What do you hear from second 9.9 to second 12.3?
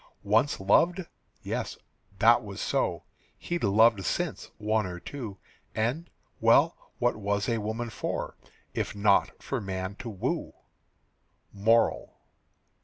to woo? MORAL.